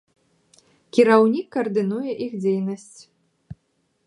[0.97, 2.99] Кіраўнік каардынуе іх дзейнасць.